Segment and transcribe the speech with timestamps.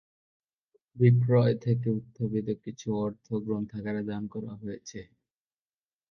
[0.97, 4.99] বিক্রয় থেকে উত্থাপিত কিছু অর্থ গ্রন্থাগারে দান করা হয়েছে।